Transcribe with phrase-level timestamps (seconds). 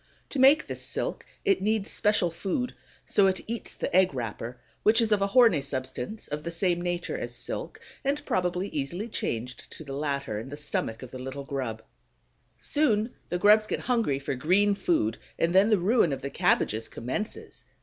[0.31, 2.73] To make this silk, it needs special food;
[3.05, 6.81] so it eats the egg wrapper, which is of a horny substance of the same
[6.81, 11.19] nature as silk, and probably easily changed to the latter in the stomach of the
[11.19, 11.83] little grub.
[12.57, 16.89] Soon the grubs get hungry for green food, and then the ruin of the cabbages
[16.89, 17.65] commences.